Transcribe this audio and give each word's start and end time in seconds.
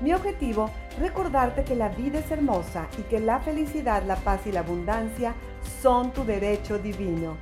Mi 0.00 0.12
objetivo, 0.12 0.70
recordarte 0.98 1.64
que 1.64 1.76
la 1.76 1.88
vida 1.88 2.18
es 2.18 2.30
hermosa 2.30 2.86
y 2.98 3.02
que 3.02 3.20
la 3.20 3.40
felicidad, 3.40 4.02
la 4.04 4.16
paz 4.16 4.46
y 4.46 4.52
la 4.52 4.60
abundancia 4.60 5.34
son 5.80 6.12
tu 6.12 6.24
derecho 6.24 6.78
divino. 6.78 7.36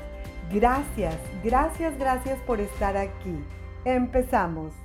Gracias, 0.51 1.16
gracias, 1.42 1.98
gracias 1.98 2.38
por 2.41 2.61
estar 2.61 2.97
aquí. 2.97 3.42
Empezamos. 3.84 4.81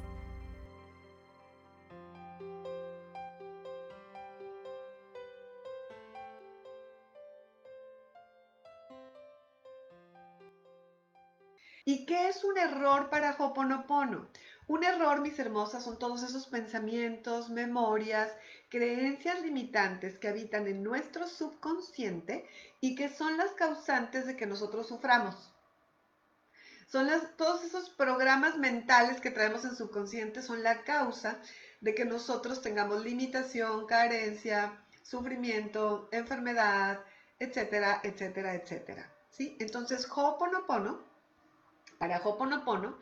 Error 12.68 13.10
para 13.10 13.36
Hoponopono? 13.38 14.28
Un 14.68 14.84
error, 14.84 15.22
mis 15.22 15.40
hermosas, 15.40 15.84
son 15.86 15.98
todos 15.98 16.24
esos 16.24 16.48
pensamientos, 16.48 17.50
memorias, 17.50 18.30
creencias 18.70 19.42
limitantes 19.42 20.20
que 20.20 20.28
habitan 20.28 20.68
en 20.68 20.84
nuestro 20.84 21.28
subconsciente 21.28 22.46
y 22.82 22.96
que 22.96 23.08
son 23.08 23.38
las 23.38 23.52
causantes 23.52 24.26
de 24.28 24.36
que 24.36 24.46
nosotros 24.46 24.88
suframos. 24.88 25.54
Son 26.92 27.08
las, 27.08 27.36
todos 27.38 27.64
esos 27.64 27.90
programas 27.90 28.58
mentales 28.58 29.22
que 29.22 29.32
traemos 29.32 29.64
en 29.66 29.76
subconsciente 29.76 30.42
son 30.42 30.64
la 30.64 30.84
causa 30.84 31.40
de 31.82 31.96
que 31.96 32.06
nosotros 32.06 32.62
tengamos 32.62 33.04
limitación, 33.04 33.86
carencia, 33.88 34.78
sufrimiento, 35.04 36.10
enfermedad, 36.12 37.00
etcétera, 37.40 38.02
etcétera, 38.04 38.56
etcétera. 38.56 39.12
¿Sí? 39.30 39.56
Entonces, 39.60 40.08
Ho'oponopono, 40.10 41.04
para 41.98 42.22
Ho'oponopono, 42.22 42.98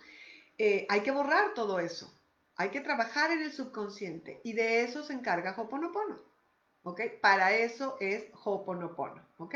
eh, 0.58 0.86
hay 0.90 1.02
que 1.02 1.12
borrar 1.12 1.54
todo 1.54 1.80
eso. 1.80 2.12
Hay 2.58 2.70
que 2.70 2.82
trabajar 2.82 3.32
en 3.32 3.42
el 3.42 3.52
subconsciente 3.52 4.40
y 4.44 4.54
de 4.54 4.84
eso 4.84 5.04
se 5.04 5.14
encarga 5.14 5.56
Hoponopono. 5.58 6.18
¿Ok? 6.84 7.02
Para 7.22 7.54
eso 7.54 7.98
es 8.00 8.26
Hoponopono. 8.44 9.22
¿Ok? 9.38 9.56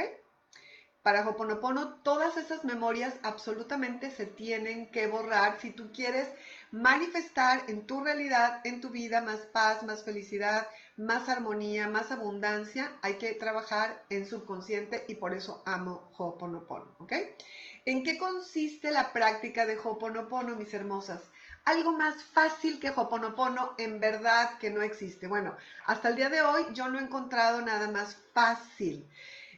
Para 1.01 1.27
Hoponopono, 1.27 1.95
todas 2.03 2.35
esas 2.35 2.65
memorias 2.65 3.15
absolutamente 3.23 4.11
se 4.11 4.25
tienen 4.25 4.91
que 4.91 5.07
borrar 5.07 5.59
si 5.61 5.71
tú 5.71 5.91
quieres 5.93 6.27
manifestar 6.71 7.63
en 7.69 7.87
tu 7.87 8.03
realidad, 8.03 8.59
en 8.65 8.81
tu 8.81 8.89
vida, 8.89 9.21
más 9.21 9.39
paz, 9.45 9.83
más 9.83 10.03
felicidad, 10.03 10.67
más 10.97 11.29
armonía, 11.29 11.87
más 11.87 12.11
abundancia. 12.11 12.91
Hay 13.01 13.13
que 13.13 13.33
trabajar 13.33 14.03
en 14.09 14.27
subconsciente 14.27 15.05
y 15.07 15.15
por 15.15 15.33
eso 15.33 15.63
amo 15.65 16.11
Hoponopono. 16.17 16.93
¿Ok? 16.99 17.13
¿En 17.85 18.03
qué 18.03 18.17
consiste 18.17 18.91
la 18.91 19.13
práctica 19.13 19.65
de 19.65 19.77
Hoponopono, 19.77 20.55
mis 20.55 20.73
hermosas? 20.73 21.21
Algo 21.65 21.93
más 21.93 22.23
fácil 22.23 22.79
que 22.79 22.89
Hoponopono 22.89 23.75
en 23.77 23.99
verdad 23.99 24.57
que 24.57 24.69
no 24.69 24.81
existe. 24.81 25.27
Bueno, 25.27 25.55
hasta 25.85 26.09
el 26.09 26.15
día 26.15 26.29
de 26.29 26.41
hoy 26.41 26.65
yo 26.73 26.89
no 26.89 26.99
he 26.99 27.03
encontrado 27.03 27.61
nada 27.61 27.89
más 27.89 28.17
fácil. 28.33 29.07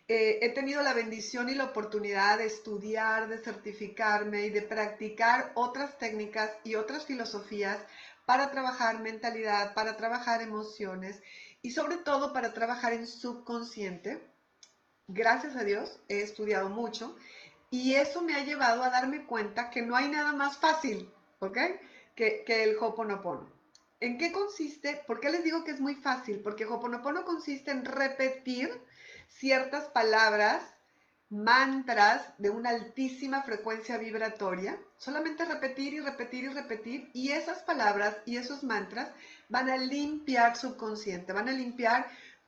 Eh, 0.08 0.40
he 0.42 0.50
tenido 0.50 0.82
la 0.84 0.94
bendición 0.94 1.50
y 1.50 1.56
la 1.56 1.66
oportunidad 1.66 2.38
de 2.38 2.46
estudiar, 2.46 3.28
de 3.28 3.38
certificarme 3.38 4.46
y 4.46 4.50
de 4.50 4.62
practicar 4.62 5.52
otras 5.56 5.98
técnicas 5.98 6.52
y 6.64 6.76
otras 6.76 7.06
filosofías 7.06 7.80
para 8.26 8.52
trabajar 8.52 9.00
mentalidad, 9.00 9.74
para 9.74 9.98
trabajar 9.98 10.42
emociones 10.42 11.22
y 11.62 11.72
sobre 11.72 11.98
todo 11.98 12.34
para 12.34 12.54
trabajar 12.54 12.94
en 12.94 13.08
subconsciente. 13.08 14.22
Gracias 15.08 15.56
a 15.56 15.64
Dios 15.64 16.00
he 16.08 16.22
estudiado 16.22 16.70
mucho 16.70 17.16
y 17.72 17.96
eso 17.96 18.22
me 18.22 18.36
ha 18.36 18.44
llevado 18.44 18.84
a 18.84 18.90
darme 18.90 19.26
cuenta 19.26 19.70
que 19.70 19.82
no 19.82 19.96
hay 19.96 20.10
nada 20.10 20.34
más 20.34 20.58
fácil, 20.58 21.10
¿ok? 21.40 21.58
Que, 22.16 22.44
que 22.46 22.64
el 22.64 22.78
Hoponopono. 22.78 23.50
¿En 24.02 24.18
qué 24.18 24.34
consiste? 24.34 25.02
¿Por 25.08 25.22
qué 25.22 25.30
les 25.30 25.44
digo 25.44 25.64
que 25.64 25.72
es 25.72 25.80
muy 25.80 25.96
fácil? 25.96 26.42
Porque 26.42 26.66
Hoponopono 26.66 27.24
consiste 27.24 27.72
en 27.72 27.86
repetir 27.86 28.70
ciertas 29.30 29.86
palabras, 29.86 30.62
mantras 31.30 32.34
de 32.38 32.50
una 32.50 32.72
altísima 32.72 33.44
frecuencia 33.44 33.98
vibratoria, 33.98 34.78
solamente 34.98 35.46
repetir 35.46 35.94
y 35.94 36.02
repetir 36.02 36.44
y 36.44 36.50
repetir, 36.50 37.10
y 37.14 37.32
esas 37.32 37.60
palabras 37.64 38.18
y 38.26 38.36
esos 38.36 38.64
mantras 38.64 39.10
van 39.48 39.70
a 39.70 39.78
limpiar 39.78 40.58
subconsciente, 40.58 41.32
van 41.32 41.48
a 41.48 41.54
limpiar 41.54 42.06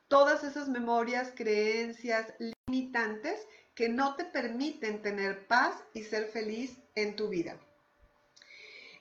todas 0.08 0.44
esas 0.44 0.68
memorias, 0.68 1.32
creencias 1.34 2.34
limitantes 2.66 3.40
que 3.74 3.88
no 3.88 4.14
te 4.14 4.24
permiten 4.24 5.02
tener 5.02 5.46
paz 5.46 5.74
y 5.92 6.04
ser 6.04 6.26
feliz 6.28 6.78
en 6.94 7.16
tu 7.16 7.28
vida. 7.28 7.58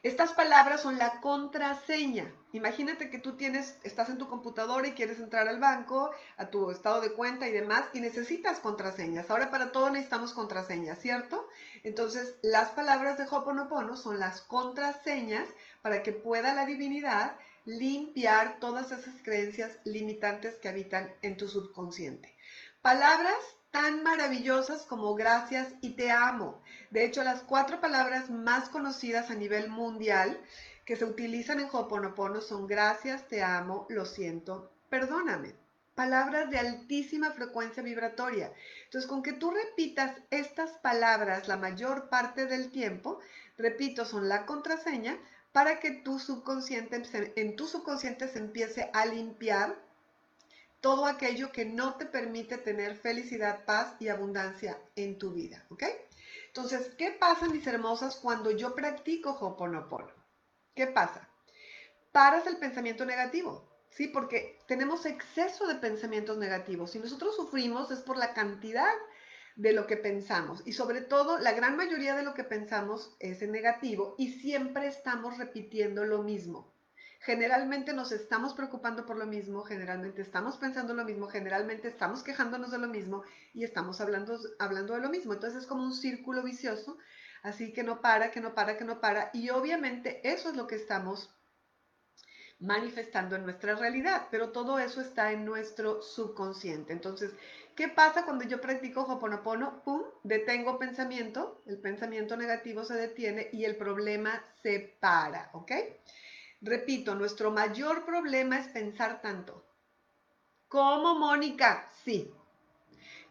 Estas 0.04 0.34
palabras 0.34 0.82
son 0.82 0.98
la 0.98 1.22
contraseña. 1.22 2.30
Imagínate 2.52 3.10
que 3.10 3.20
tú 3.20 3.38
tienes, 3.38 3.78
estás 3.84 4.10
en 4.10 4.18
tu 4.18 4.28
computadora 4.28 4.86
y 4.86 4.92
quieres 4.92 5.18
entrar 5.20 5.48
al 5.48 5.62
banco, 5.62 6.12
a 6.36 6.48
tu 6.48 6.72
estado 6.72 7.00
de 7.00 7.14
cuenta 7.14 7.48
y 7.48 7.54
demás, 7.54 7.86
y 7.94 8.02
necesitas 8.02 8.60
contraseñas. 8.60 9.30
Ahora 9.30 9.50
para 9.50 9.72
todo 9.72 9.90
necesitamos 9.90 10.34
contraseñas, 10.34 11.00
¿cierto? 11.00 11.48
Entonces, 11.84 12.36
las 12.42 12.72
palabras 12.72 13.18
de 13.18 13.28
Hoponopono 13.32 13.96
son 13.96 14.20
las 14.20 14.42
contraseñas 14.42 15.48
para 15.82 16.04
que 16.04 16.12
pueda 16.12 16.54
la 16.54 16.66
divinidad 16.66 17.38
limpiar 17.64 18.60
todas 18.60 18.92
esas 18.92 19.22
creencias 19.24 19.78
limitantes 19.86 20.56
que 20.56 20.68
habitan 20.68 21.14
en 21.22 21.38
tu 21.38 21.48
subconsciente. 21.48 22.36
Palabras 22.82 23.38
tan 23.74 24.04
maravillosas 24.04 24.84
como 24.84 25.16
gracias 25.16 25.74
y 25.82 25.96
te 25.96 26.12
amo. 26.12 26.62
De 26.92 27.04
hecho, 27.04 27.24
las 27.24 27.42
cuatro 27.42 27.82
palabras 27.82 28.30
más 28.30 28.70
conocidas 28.70 29.32
a 29.32 29.34
nivel 29.34 29.68
mundial 29.68 30.40
que 30.86 30.96
se 30.96 31.06
utilizan 31.06 31.60
en 31.60 31.70
Hoponopono 31.72 32.40
son 32.40 32.68
gracias, 32.68 33.28
te 33.28 33.42
amo, 33.42 33.88
lo 33.90 34.06
siento, 34.06 34.72
perdóname. 34.90 35.56
Palabras 35.96 36.52
de 36.52 36.60
altísima 36.60 37.32
frecuencia 37.32 37.82
vibratoria. 37.82 38.54
Entonces, 38.86 39.10
con 39.10 39.24
que 39.24 39.34
tú 39.34 39.50
repitas 39.50 40.22
estas 40.30 40.70
palabras 40.84 41.48
la 41.48 41.58
mayor 41.58 42.10
parte 42.10 42.46
del 42.46 42.70
tiempo, 42.70 43.18
repito, 43.58 44.06
son 44.06 44.30
la 44.30 44.46
contraseña 44.46 45.18
para 45.52 45.80
que 45.80 45.90
tu 45.90 46.20
subconsciente, 46.20 47.02
en 47.36 47.56
tu 47.56 47.66
subconsciente 47.66 48.28
se 48.28 48.38
empiece 48.38 48.92
a 48.94 49.08
limpiar 49.08 49.76
todo 50.84 51.06
aquello 51.06 51.50
que 51.54 51.64
no 51.64 51.96
te 51.96 52.06
permite 52.06 52.58
tener 52.58 52.98
felicidad, 52.98 53.64
paz 53.64 53.96
y 54.02 54.10
abundancia 54.10 54.78
en 54.98 55.18
tu 55.18 55.32
vida, 55.32 55.66
¿ok? 55.70 55.84
Entonces, 56.48 56.92
¿qué 56.98 57.12
pasa, 57.12 57.48
mis 57.48 57.66
hermosas, 57.66 58.18
cuando 58.18 58.52
yo 58.52 58.76
practico 58.76 59.30
Hoponopono? 59.32 60.12
¿Qué 60.76 60.88
pasa? 60.88 61.30
Paras 62.12 62.48
el 62.48 62.58
pensamiento 62.58 63.06
negativo, 63.06 63.66
¿sí? 63.92 64.10
Porque 64.10 64.60
tenemos 64.68 65.06
exceso 65.06 65.68
de 65.68 65.76
pensamientos 65.76 66.38
negativos. 66.38 66.92
Si 66.92 67.00
nosotros 67.00 67.34
sufrimos 67.38 67.90
es 67.90 68.00
por 68.00 68.18
la 68.18 68.34
cantidad 68.34 68.94
de 69.56 69.72
lo 69.72 69.88
que 69.88 69.96
pensamos 69.96 70.64
y 70.66 70.74
sobre 70.74 71.00
todo 71.00 71.38
la 71.38 71.54
gran 71.54 71.78
mayoría 71.78 72.14
de 72.14 72.24
lo 72.24 72.34
que 72.34 72.44
pensamos 72.44 73.16
es 73.20 73.42
en 73.42 73.54
negativo 73.54 74.16
y 74.18 74.34
siempre 74.34 74.88
estamos 74.88 75.38
repitiendo 75.38 76.04
lo 76.04 76.24
mismo 76.24 76.73
generalmente 77.24 77.94
nos 77.94 78.12
estamos 78.12 78.54
preocupando 78.54 79.06
por 79.06 79.18
lo 79.18 79.26
mismo, 79.26 79.64
generalmente 79.64 80.22
estamos 80.22 80.58
pensando 80.58 80.94
lo 80.94 81.06
mismo, 81.06 81.28
generalmente 81.28 81.88
estamos 81.88 82.22
quejándonos 82.22 82.72
de 82.72 82.78
lo 82.78 82.88
mismo 82.88 83.24
y 83.54 83.64
estamos 83.64 84.02
hablando, 84.02 84.38
hablando 84.60 84.94
de 84.94 85.02
lo 85.02 85.10
mismo. 85.10 85.34
Entonces 85.34 85.64
es 85.64 85.68
como 85.68 85.84
un 85.84 85.94
círculo 85.94 86.44
vicioso, 86.44 86.98
así 87.42 87.72
que 87.72 87.84
no 87.84 88.02
para, 88.02 88.32
que 88.32 88.42
no 88.42 88.54
para, 88.54 88.78
que 88.78 88.84
no 88.84 89.00
para. 89.00 89.30
Y 89.34 89.50
obviamente 89.50 90.20
eso 90.28 90.50
es 90.50 90.56
lo 90.56 90.68
que 90.68 90.76
estamos 90.76 91.34
manifestando 92.60 93.36
en 93.36 93.44
nuestra 93.44 93.76
realidad, 93.76 94.28
pero 94.30 94.52
todo 94.52 94.80
eso 94.80 95.02
está 95.02 95.32
en 95.32 95.46
nuestro 95.46 96.02
subconsciente. 96.02 96.94
Entonces, 96.94 97.32
¿Qué 97.76 97.88
pasa 97.88 98.24
cuando 98.24 98.46
yo 98.46 98.62
practico 98.62 99.02
Hoponopono? 99.02 99.82
¡Pum! 99.84 100.04
Detengo 100.24 100.78
pensamiento, 100.78 101.64
el 101.66 101.80
pensamiento 101.80 102.38
negativo 102.38 102.86
se 102.86 102.94
detiene 102.94 103.50
y 103.52 103.66
el 103.66 103.78
problema 103.78 104.44
se 104.62 104.96
para, 105.00 105.50
¿ok? 105.54 105.72
Repito, 106.64 107.14
nuestro 107.14 107.52
mayor 107.52 108.06
problema 108.06 108.58
es 108.58 108.70
pensar 108.70 109.22
tanto. 109.22 109.66
¿Cómo, 110.70 111.14
Mónica? 111.20 111.92
Sí. 112.06 112.34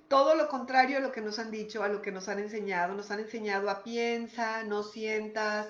Todo 0.06 0.34
lo 0.34 0.49
contrario 0.49 0.99
a 0.99 1.00
lo 1.00 1.12
que 1.12 1.23
nos 1.23 1.38
han 1.38 1.50
dicho, 1.50 1.82
a 1.82 1.88
lo 1.88 2.02
que 2.02 2.12
nos 2.12 2.29
han 2.29 2.40
enseñado. 2.40 2.94
Nos 2.94 3.11
han 3.11 3.20
enseñado 3.20 3.70
a 3.70 3.82
piensa, 3.82 4.64
no 4.64 4.82
sientas, 4.82 5.67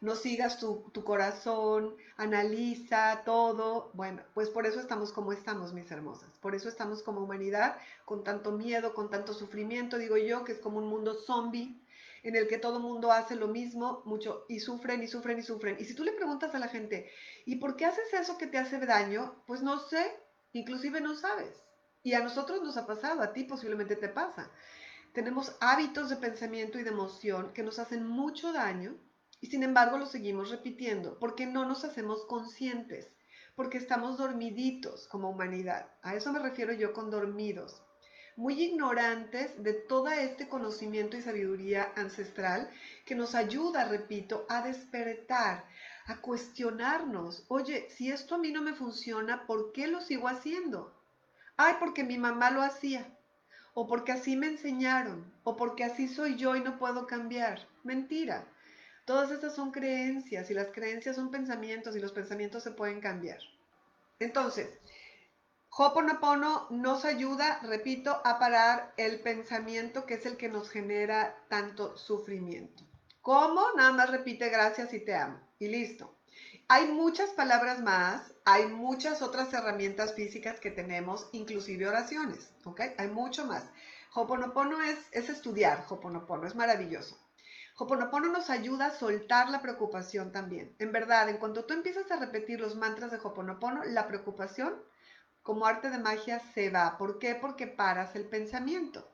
no 0.00 0.14
sigas 0.14 0.60
tu, 0.60 0.92
corazón, 1.04 1.96
analiza 2.16 3.22
todo. 3.24 3.90
Bueno, 3.94 4.22
pues 4.32 4.48
por 4.48 4.66
eso 4.66 4.78
estamos 4.78 5.12
como 5.12 5.32
estamos, 5.32 5.72
mis 5.72 5.90
hermosas. 5.90 6.30
Por 6.38 6.54
eso 6.54 6.68
estamos 6.68 7.02
como 7.02 7.24
humanidad, 7.24 7.78
con 8.04 8.22
tanto 8.22 8.52
miedo, 8.52 8.94
con 8.94 9.10
tanto 9.10 9.34
sufrimiento, 9.34 9.98
digo 9.98 10.16
yo, 10.18 10.44
que 10.44 10.52
es 10.52 10.60
como 10.60 10.78
un 10.78 10.86
mundo 10.86 11.14
zombie 11.14 11.82
en 12.22 12.36
el 12.36 12.48
que 12.48 12.58
todo 12.58 12.76
el 12.76 12.82
mundo 12.82 13.10
hace 13.10 13.34
lo 13.34 13.48
mismo 13.48 14.02
mucho 14.04 14.46
y 14.48 14.60
sufren 14.60 15.02
y 15.02 15.08
sufren 15.08 15.38
y 15.38 15.42
sufren. 15.42 15.76
Y 15.80 15.84
si 15.84 15.94
tú 15.94 16.04
le 16.04 16.12
preguntas 16.12 16.54
a 16.54 16.58
la 16.58 16.68
gente, 16.68 17.10
¿y 17.44 17.56
por 17.56 17.76
qué 17.76 17.84
haces 17.84 18.12
eso 18.14 18.38
que 18.38 18.46
te 18.46 18.58
hace 18.58 18.78
daño? 18.78 19.42
Pues 19.46 19.62
no 19.62 19.78
sé, 19.78 20.04
inclusive 20.52 21.00
no 21.00 21.14
sabes. 21.14 21.62
Y 22.02 22.14
a 22.14 22.20
nosotros 22.20 22.62
nos 22.62 22.76
ha 22.76 22.86
pasado, 22.86 23.22
a 23.22 23.32
ti 23.32 23.44
posiblemente 23.44 23.96
te 23.96 24.08
pasa. 24.08 24.50
Tenemos 25.12 25.56
hábitos 25.60 26.08
de 26.08 26.16
pensamiento 26.16 26.78
y 26.78 26.84
de 26.84 26.90
emoción 26.90 27.52
que 27.52 27.62
nos 27.62 27.78
hacen 27.78 28.06
mucho 28.06 28.52
daño 28.52 28.96
y 29.40 29.48
sin 29.48 29.62
embargo 29.62 29.98
lo 29.98 30.06
seguimos 30.06 30.50
repitiendo 30.50 31.18
porque 31.18 31.46
no 31.46 31.66
nos 31.66 31.84
hacemos 31.84 32.24
conscientes, 32.26 33.10
porque 33.56 33.76
estamos 33.78 34.16
dormiditos 34.16 35.08
como 35.08 35.28
humanidad. 35.28 35.90
A 36.02 36.14
eso 36.14 36.32
me 36.32 36.38
refiero 36.38 36.72
yo 36.72 36.92
con 36.92 37.10
dormidos. 37.10 37.82
Muy 38.36 38.62
ignorantes 38.62 39.62
de 39.62 39.74
todo 39.74 40.08
este 40.08 40.48
conocimiento 40.48 41.16
y 41.16 41.22
sabiduría 41.22 41.92
ancestral 41.96 42.70
que 43.04 43.14
nos 43.14 43.34
ayuda, 43.34 43.84
repito, 43.84 44.46
a 44.48 44.62
despertar, 44.62 45.64
a 46.06 46.20
cuestionarnos. 46.20 47.44
Oye, 47.48 47.88
si 47.90 48.10
esto 48.10 48.36
a 48.36 48.38
mí 48.38 48.50
no 48.50 48.62
me 48.62 48.74
funciona, 48.74 49.46
¿por 49.46 49.72
qué 49.72 49.86
lo 49.86 50.00
sigo 50.00 50.28
haciendo? 50.28 50.94
Ay, 51.56 51.74
porque 51.78 52.04
mi 52.04 52.16
mamá 52.16 52.50
lo 52.50 52.62
hacía. 52.62 53.06
O 53.74 53.86
porque 53.86 54.12
así 54.12 54.36
me 54.36 54.46
enseñaron. 54.46 55.32
O 55.44 55.56
porque 55.56 55.84
así 55.84 56.08
soy 56.08 56.36
yo 56.36 56.56
y 56.56 56.60
no 56.60 56.78
puedo 56.78 57.06
cambiar. 57.06 57.68
Mentira. 57.84 58.46
Todas 59.04 59.30
estas 59.30 59.54
son 59.54 59.72
creencias 59.72 60.50
y 60.50 60.54
las 60.54 60.68
creencias 60.68 61.16
son 61.16 61.30
pensamientos 61.30 61.96
y 61.96 62.00
los 62.00 62.12
pensamientos 62.12 62.62
se 62.62 62.70
pueden 62.70 63.00
cambiar. 63.00 63.40
Entonces, 64.20 64.68
Hoponopono 65.74 66.66
nos 66.68 67.06
ayuda, 67.06 67.58
repito, 67.62 68.20
a 68.24 68.38
parar 68.38 68.92
el 68.98 69.20
pensamiento 69.20 70.04
que 70.04 70.14
es 70.14 70.26
el 70.26 70.36
que 70.36 70.50
nos 70.50 70.68
genera 70.68 71.34
tanto 71.48 71.96
sufrimiento. 71.96 72.84
¿Cómo? 73.22 73.62
Nada 73.74 73.90
más 73.92 74.10
repite 74.10 74.50
gracias 74.50 74.92
y 74.92 75.00
te 75.00 75.14
amo. 75.14 75.40
Y 75.58 75.68
listo. 75.68 76.14
Hay 76.68 76.88
muchas 76.88 77.30
palabras 77.30 77.80
más, 77.80 78.34
hay 78.44 78.66
muchas 78.66 79.22
otras 79.22 79.50
herramientas 79.54 80.12
físicas 80.12 80.60
que 80.60 80.70
tenemos, 80.70 81.30
inclusive 81.32 81.88
oraciones, 81.88 82.50
¿ok? 82.66 82.82
Hay 82.98 83.08
mucho 83.08 83.46
más. 83.46 83.64
Hoponopono 84.12 84.82
es, 84.82 84.98
es 85.12 85.30
estudiar, 85.30 85.86
Hoponopono, 85.88 86.46
es 86.46 86.54
maravilloso. 86.54 87.18
Hoponopono 87.78 88.28
nos 88.28 88.50
ayuda 88.50 88.88
a 88.88 88.98
soltar 88.98 89.48
la 89.48 89.62
preocupación 89.62 90.32
también. 90.32 90.76
En 90.78 90.92
verdad, 90.92 91.30
en 91.30 91.38
cuanto 91.38 91.64
tú 91.64 91.72
empiezas 91.72 92.10
a 92.10 92.16
repetir 92.16 92.60
los 92.60 92.76
mantras 92.76 93.10
de 93.10 93.16
Hoponopono, 93.16 93.84
la 93.84 94.06
preocupación 94.06 94.74
como 95.42 95.66
arte 95.66 95.90
de 95.90 95.98
magia 95.98 96.40
se 96.54 96.70
va. 96.70 96.96
¿Por 96.98 97.18
qué? 97.18 97.34
Porque 97.34 97.66
paras 97.66 98.14
el 98.14 98.26
pensamiento. 98.26 99.08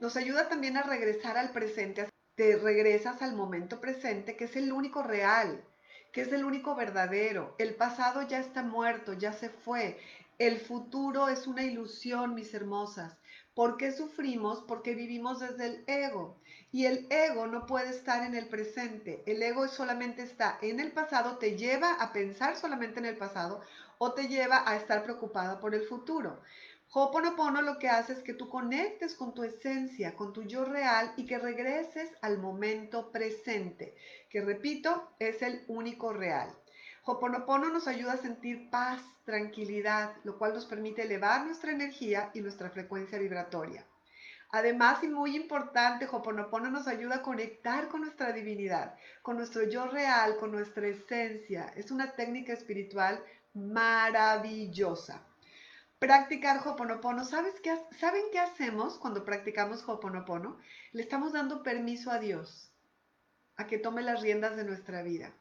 Nos 0.00 0.16
ayuda 0.16 0.48
también 0.48 0.76
a 0.76 0.82
regresar 0.82 1.36
al 1.36 1.50
presente. 1.52 2.08
Te 2.34 2.56
regresas 2.56 3.20
al 3.22 3.34
momento 3.34 3.80
presente, 3.80 4.36
que 4.36 4.44
es 4.44 4.56
el 4.56 4.72
único 4.72 5.02
real, 5.02 5.64
que 6.12 6.22
es 6.22 6.32
el 6.32 6.44
único 6.44 6.74
verdadero. 6.74 7.54
El 7.58 7.74
pasado 7.74 8.22
ya 8.22 8.38
está 8.38 8.62
muerto, 8.62 9.12
ya 9.12 9.32
se 9.32 9.50
fue. 9.50 9.98
El 10.38 10.58
futuro 10.58 11.28
es 11.28 11.46
una 11.46 11.62
ilusión, 11.62 12.34
mis 12.34 12.54
hermosas. 12.54 13.18
¿Por 13.54 13.76
qué 13.76 13.92
sufrimos? 13.92 14.62
Porque 14.66 14.94
vivimos 14.94 15.40
desde 15.40 15.66
el 15.66 15.84
ego. 15.86 16.40
Y 16.70 16.86
el 16.86 17.06
ego 17.10 17.46
no 17.46 17.66
puede 17.66 17.90
estar 17.90 18.24
en 18.24 18.34
el 18.34 18.48
presente. 18.48 19.22
El 19.26 19.42
ego 19.42 19.68
solamente 19.68 20.22
está 20.22 20.58
en 20.62 20.80
el 20.80 20.90
pasado, 20.90 21.36
te 21.36 21.58
lleva 21.58 21.92
a 21.94 22.14
pensar 22.14 22.56
solamente 22.56 22.98
en 22.98 23.04
el 23.04 23.18
pasado 23.18 23.60
o 24.04 24.14
te 24.14 24.26
lleva 24.26 24.68
a 24.68 24.74
estar 24.74 25.04
preocupada 25.04 25.60
por 25.60 25.76
el 25.76 25.84
futuro. 25.84 26.40
Hoponopono 26.90 27.62
lo 27.62 27.78
que 27.78 27.88
hace 27.88 28.14
es 28.14 28.18
que 28.18 28.34
tú 28.34 28.48
conectes 28.48 29.14
con 29.14 29.32
tu 29.32 29.44
esencia, 29.44 30.16
con 30.16 30.32
tu 30.32 30.42
yo 30.42 30.64
real 30.64 31.12
y 31.16 31.24
que 31.24 31.38
regreses 31.38 32.10
al 32.20 32.38
momento 32.38 33.12
presente, 33.12 33.94
que 34.28 34.40
repito, 34.40 35.08
es 35.20 35.40
el 35.42 35.62
único 35.68 36.12
real. 36.12 36.52
Hoponopono 37.04 37.68
nos 37.68 37.86
ayuda 37.86 38.14
a 38.14 38.16
sentir 38.16 38.70
paz, 38.70 39.00
tranquilidad, 39.24 40.16
lo 40.24 40.36
cual 40.36 40.52
nos 40.52 40.66
permite 40.66 41.02
elevar 41.02 41.46
nuestra 41.46 41.70
energía 41.70 42.32
y 42.34 42.40
nuestra 42.40 42.70
frecuencia 42.70 43.20
vibratoria. 43.20 43.86
Además, 44.50 45.02
y 45.04 45.08
muy 45.08 45.36
importante, 45.36 46.08
Hoponopono 46.10 46.70
nos 46.70 46.88
ayuda 46.88 47.16
a 47.16 47.22
conectar 47.22 47.86
con 47.86 48.00
nuestra 48.00 48.32
divinidad, 48.32 48.96
con 49.22 49.36
nuestro 49.36 49.62
yo 49.62 49.86
real, 49.86 50.38
con 50.38 50.50
nuestra 50.50 50.88
esencia. 50.88 51.72
Es 51.76 51.92
una 51.92 52.16
técnica 52.16 52.52
espiritual 52.52 53.22
maravillosa. 53.54 55.26
Practicar 55.98 56.66
Hoponopono. 56.66 57.24
¿Sabes 57.24 57.60
qué, 57.60 57.76
¿Saben 57.98 58.22
qué 58.32 58.40
hacemos 58.40 58.98
cuando 58.98 59.24
practicamos 59.24 59.88
Hoponopono? 59.88 60.58
Le 60.92 61.02
estamos 61.02 61.32
dando 61.32 61.62
permiso 61.62 62.10
a 62.10 62.18
Dios 62.18 62.72
a 63.56 63.66
que 63.66 63.78
tome 63.78 64.02
las 64.02 64.20
riendas 64.20 64.56
de 64.56 64.64
nuestra 64.64 65.02
vida. 65.02 65.32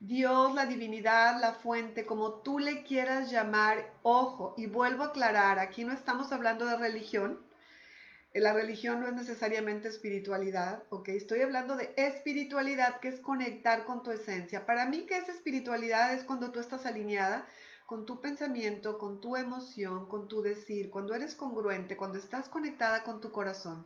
Dios, 0.00 0.54
la 0.54 0.64
divinidad, 0.64 1.40
la 1.40 1.52
fuente, 1.52 2.06
como 2.06 2.40
tú 2.40 2.58
le 2.58 2.82
quieras 2.84 3.30
llamar, 3.30 3.92
ojo, 4.02 4.54
y 4.56 4.66
vuelvo 4.66 5.04
a 5.04 5.08
aclarar, 5.08 5.58
aquí 5.58 5.84
no 5.84 5.92
estamos 5.92 6.32
hablando 6.32 6.64
de 6.64 6.78
religión, 6.78 7.38
la 8.32 8.52
religión 8.52 9.00
no 9.00 9.08
es 9.08 9.14
necesariamente 9.14 9.88
espiritualidad, 9.88 10.84
¿ok? 10.90 11.08
Estoy 11.08 11.40
hablando 11.40 11.76
de 11.76 11.92
espiritualidad, 11.96 13.00
que 13.00 13.08
es 13.08 13.18
conectar 13.18 13.84
con 13.84 14.04
tu 14.04 14.12
esencia. 14.12 14.66
Para 14.66 14.86
mí, 14.86 15.04
¿qué 15.08 15.18
es 15.18 15.28
espiritualidad? 15.28 16.14
Es 16.14 16.22
cuando 16.22 16.52
tú 16.52 16.60
estás 16.60 16.86
alineada 16.86 17.44
con 17.86 18.06
tu 18.06 18.20
pensamiento, 18.20 18.98
con 18.98 19.20
tu 19.20 19.36
emoción, 19.36 20.06
con 20.06 20.28
tu 20.28 20.42
decir, 20.42 20.90
cuando 20.90 21.12
eres 21.12 21.34
congruente, 21.34 21.96
cuando 21.96 22.18
estás 22.18 22.48
conectada 22.48 23.02
con 23.02 23.20
tu 23.20 23.32
corazón. 23.32 23.84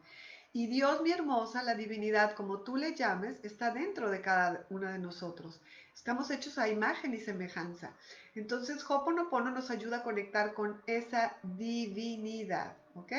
Y 0.52 0.66
Dios, 0.66 1.00
mi 1.00 1.10
hermosa, 1.10 1.62
la 1.62 1.74
divinidad, 1.74 2.34
como 2.34 2.60
tú 2.60 2.76
le 2.76 2.94
llames, 2.94 3.38
está 3.42 3.70
dentro 3.70 4.10
de 4.10 4.20
cada 4.20 4.66
uno 4.68 4.92
de 4.92 4.98
nosotros. 4.98 5.58
Estamos 5.94 6.30
hechos 6.30 6.58
a 6.58 6.68
imagen 6.68 7.14
y 7.14 7.18
semejanza. 7.18 7.94
Entonces, 8.34 8.84
Hoponopono 8.88 9.50
nos 9.50 9.70
ayuda 9.70 9.98
a 9.98 10.02
conectar 10.02 10.52
con 10.52 10.82
esa 10.86 11.38
divinidad, 11.42 12.76
¿ok? 12.94 13.12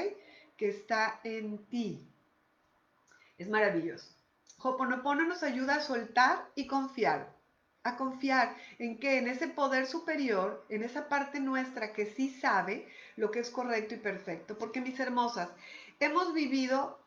Que 0.57 0.69
está 0.69 1.19
en 1.23 1.65
ti. 1.67 2.07
Es 3.37 3.49
maravilloso. 3.49 4.15
Hoponopono 4.59 5.25
nos 5.25 5.43
ayuda 5.43 5.75
a 5.75 5.81
soltar 5.81 6.49
y 6.55 6.67
confiar. 6.67 7.33
A 7.83 7.97
confiar 7.97 8.55
en 8.79 8.99
que 8.99 9.19
en 9.19 9.27
ese 9.27 9.47
poder 9.47 9.85
superior, 9.85 10.65
en 10.69 10.83
esa 10.83 11.07
parte 11.07 11.39
nuestra 11.39 11.93
que 11.93 12.07
sí 12.07 12.29
sabe 12.29 12.87
lo 13.15 13.29
que 13.29 13.39
es 13.39 13.49
correcto 13.49 13.93
y 13.93 13.97
perfecto. 13.97 14.57
Porque 14.57 14.81
mis 14.81 14.99
hermosas, 14.99 15.49
hemos 15.99 16.33
vivido 16.33 16.99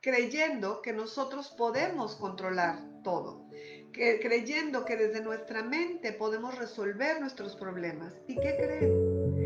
creyendo 0.00 0.82
que 0.82 0.92
nosotros 0.92 1.50
podemos 1.50 2.16
controlar 2.16 2.78
todo, 3.02 3.46
creyendo 3.92 4.84
que 4.84 4.96
desde 4.96 5.22
nuestra 5.22 5.62
mente 5.62 6.12
podemos 6.12 6.56
resolver 6.58 7.20
nuestros 7.20 7.56
problemas. 7.56 8.12
¿Y 8.26 8.36
qué 8.36 8.56
creen? 8.56 9.39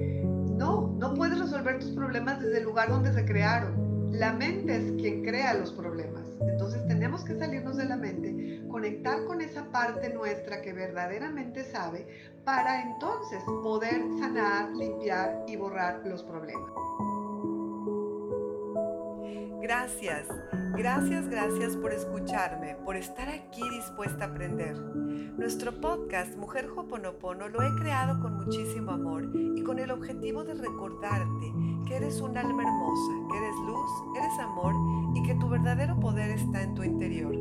Resolver 1.65 1.81
tus 1.81 1.97
problemas 1.97 2.41
desde 2.41 2.59
el 2.59 2.65
lugar 2.65 2.91
donde 2.91 3.11
se 3.15 3.25
crearon. 3.25 4.11
La 4.13 4.35
mente 4.35 4.77
es 4.77 4.93
quien 5.01 5.25
crea 5.25 5.55
los 5.55 5.73
problemas. 5.73 6.23
Entonces 6.43 6.87
tenemos 6.87 7.25
que 7.25 7.39
salirnos 7.39 7.79
de 7.79 7.87
la 7.87 7.97
mente, 7.97 8.63
conectar 8.69 9.25
con 9.25 9.41
esa 9.41 9.65
parte 9.73 10.13
nuestra 10.13 10.61
que 10.61 10.75
verdaderamente 10.75 11.65
sabe 11.65 12.07
para 12.45 12.83
entonces 12.83 13.43
poder 13.63 14.03
sanar, 14.19 14.73
limpiar 14.77 15.45
y 15.49 15.57
borrar 15.57 16.03
los 16.05 16.23
problemas. 16.23 16.71
Gracias, 19.63 20.29
gracias, 20.77 21.29
gracias 21.31 21.77
por 21.79 21.95
escucharme, 21.95 22.77
por 22.85 22.97
estar 22.97 23.31
aquí 23.31 23.63
dispuesta 23.71 24.27
a 24.27 24.29
aprender. 24.29 24.77
Nuestro 25.37 25.73
podcast 25.81 26.37
Mujer 26.37 26.71
Hoponopono 26.77 27.49
lo 27.49 27.61
he 27.61 27.75
creado 27.75 28.21
con 28.21 28.37
muchísimo 28.37 28.93
amor 28.93 29.33
y 29.35 29.63
con 29.65 29.81
el 29.81 29.91
objetivo 29.91 30.45
de 30.45 30.55
recordarte 30.55 31.53
que 31.89 31.97
eres 31.97 32.21
un 32.21 32.39
alma 32.39 32.63
hermosa, 32.63 33.13
que 33.29 33.39
eres 33.39 33.57
luz, 33.67 33.91
eres 34.17 34.39
amor 34.39 34.75
y 35.13 35.23
que 35.25 35.35
tu 35.35 35.49
verdadero 35.49 35.99
poder 35.99 36.31
está 36.31 36.63
en 36.63 36.75
tu 36.75 36.85
interior. 36.85 37.35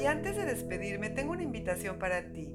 Y 0.00 0.06
antes 0.06 0.36
de 0.36 0.44
despedirme, 0.44 1.10
tengo 1.10 1.32
una 1.32 1.42
invitación 1.42 1.98
para 1.98 2.30
ti. 2.32 2.48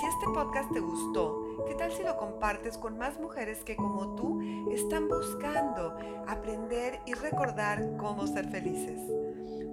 Si 0.00 0.06
este 0.06 0.26
podcast 0.32 0.70
te 0.72 0.78
gustó, 0.78 1.49
¿Qué 1.66 1.74
tal 1.74 1.92
si 1.92 2.02
lo 2.02 2.16
compartes 2.16 2.78
con 2.78 2.98
más 2.98 3.18
mujeres 3.18 3.62
que 3.64 3.76
como 3.76 4.14
tú 4.14 4.40
están 4.72 5.08
buscando 5.08 5.96
aprender 6.26 7.00
y 7.06 7.14
recordar 7.14 7.96
cómo 7.96 8.26
ser 8.26 8.48
felices? 8.48 9.00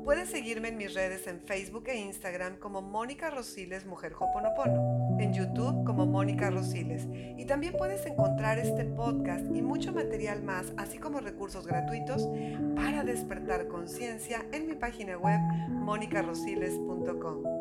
Puedes 0.04 0.30
seguirme 0.30 0.70
en 0.70 0.78
mis 0.78 0.94
redes 0.94 1.28
en 1.28 1.42
Facebook 1.42 1.84
e 1.88 1.98
Instagram 1.98 2.58
como 2.60 2.82
Mónica 2.82 3.30
Rosiles 3.30 3.86
Mujer 3.86 4.14
Hoponopono, 4.18 5.18
en 5.20 5.34
YouTube 5.34 5.84
como 5.86 6.06
Mónica 6.06 6.50
Rosiles 6.50 7.08
y 7.12 7.46
también 7.46 7.76
puedes 7.78 8.06
encontrar 8.06 8.58
este 8.58 8.86
podcast 8.86 9.46
y 9.54 9.62
mucho 9.62 9.92
material 9.92 10.44
más, 10.44 10.72
así 10.78 10.98
como 10.98 11.20
recursos 11.20 11.68
gratuitos 11.68 12.28
para 12.76 13.04
despertar 13.04 13.68
conciencia 13.68 14.46
en 14.54 14.68
mi 14.68 14.76
página 14.76 15.18
web 15.18 15.40
monicarosiles.com. 15.72 17.57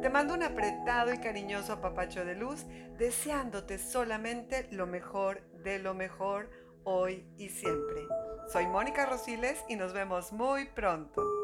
Te 0.00 0.08
mando 0.08 0.32
un 0.32 0.42
apretado 0.42 1.12
y 1.12 1.18
cariñoso 1.18 1.74
apapacho 1.74 2.24
de 2.24 2.34
luz, 2.34 2.64
deseándote 2.96 3.78
solamente 3.78 4.66
lo 4.70 4.86
mejor 4.86 5.42
de 5.62 5.78
lo 5.78 5.92
mejor 5.92 6.48
hoy 6.84 7.26
y 7.36 7.50
siempre. 7.50 8.06
Soy 8.50 8.66
Mónica 8.66 9.04
Rosiles 9.04 9.62
y 9.68 9.76
nos 9.76 9.92
vemos 9.92 10.32
muy 10.32 10.64
pronto. 10.68 11.39